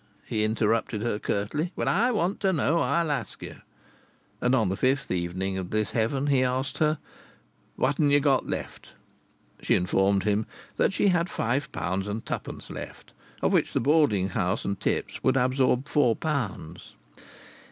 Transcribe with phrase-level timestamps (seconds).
[0.25, 1.71] he interrupted her curtly.
[1.75, 3.53] "When I want to know, I'll ask ye."
[4.41, 6.97] And on the fifth evening of this heaven he asked her:
[7.75, 8.93] "What'n ye got left?"
[9.61, 14.29] She informed him that she had five pounds and twopence left, of which the boarding
[14.29, 16.95] house and tips would absorb four pounds.